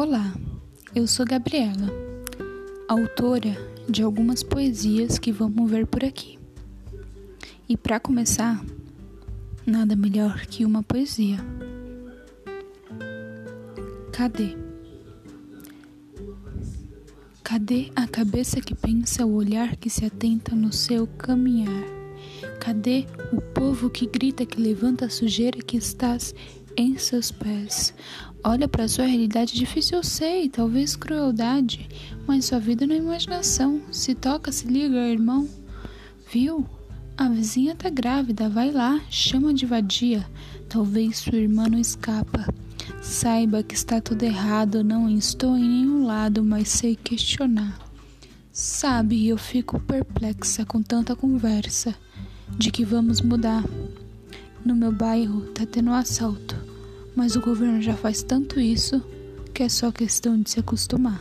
Olá, 0.00 0.32
eu 0.94 1.08
sou 1.08 1.26
Gabriela, 1.26 1.88
autora 2.86 3.56
de 3.88 4.00
algumas 4.00 4.44
poesias 4.44 5.18
que 5.18 5.32
vamos 5.32 5.68
ver 5.68 5.88
por 5.88 6.04
aqui. 6.04 6.38
E 7.68 7.76
para 7.76 7.98
começar, 7.98 8.64
nada 9.66 9.96
melhor 9.96 10.46
que 10.46 10.64
uma 10.64 10.84
poesia. 10.84 11.38
Cadê? 14.12 14.56
Cadê 17.42 17.90
a 17.96 18.06
cabeça 18.06 18.60
que 18.60 18.76
pensa, 18.76 19.26
o 19.26 19.34
olhar 19.34 19.74
que 19.74 19.90
se 19.90 20.04
atenta 20.04 20.54
no 20.54 20.72
seu 20.72 21.08
caminhar? 21.08 21.84
Cadê 22.60 23.04
o 23.32 23.40
povo 23.40 23.90
que 23.90 24.06
grita, 24.06 24.46
que 24.46 24.60
levanta 24.60 25.06
a 25.06 25.10
sujeira 25.10 25.58
que 25.58 25.76
estás 25.76 26.32
em 26.78 26.96
seus 26.96 27.32
pés. 27.32 27.92
Olha 28.44 28.68
para 28.68 28.86
sua 28.86 29.04
realidade 29.04 29.54
difícil, 29.54 29.98
eu 29.98 30.04
sei, 30.04 30.48
talvez 30.48 30.94
crueldade, 30.94 31.88
mas 32.24 32.44
sua 32.44 32.60
vida 32.60 32.86
não 32.86 32.94
é 32.94 32.98
imaginação. 32.98 33.82
Se 33.90 34.14
toca, 34.14 34.52
se 34.52 34.68
liga, 34.68 34.96
irmão. 35.08 35.48
Viu? 36.32 36.64
A 37.16 37.28
vizinha 37.28 37.74
tá 37.74 37.90
grávida, 37.90 38.48
vai 38.48 38.70
lá, 38.70 39.00
chama 39.10 39.52
de 39.52 39.66
vadia. 39.66 40.24
Talvez 40.68 41.18
sua 41.18 41.34
irmã 41.36 41.66
não 41.66 41.80
escapa. 41.80 42.46
Saiba 43.02 43.60
que 43.64 43.74
está 43.74 44.00
tudo 44.00 44.22
errado, 44.22 44.84
não 44.84 45.10
estou 45.10 45.56
em 45.56 45.68
nenhum 45.68 46.06
lado, 46.06 46.44
mas 46.44 46.68
sei 46.68 46.94
questionar. 46.94 47.76
Sabe, 48.52 49.26
eu 49.26 49.36
fico 49.36 49.80
perplexa 49.80 50.64
com 50.64 50.80
tanta 50.80 51.16
conversa 51.16 51.92
de 52.56 52.70
que 52.70 52.84
vamos 52.84 53.20
mudar. 53.20 53.64
No 54.64 54.76
meu 54.76 54.92
bairro 54.92 55.40
tá 55.52 55.66
tendo 55.66 55.90
um 55.90 55.94
assalto 55.94 56.67
mas 57.18 57.34
o 57.34 57.40
governo 57.40 57.82
já 57.82 57.96
faz 57.96 58.22
tanto 58.22 58.60
isso 58.60 59.02
que 59.52 59.64
é 59.64 59.68
só 59.68 59.90
questão 59.90 60.40
de 60.40 60.50
se 60.50 60.60
acostumar. 60.60 61.20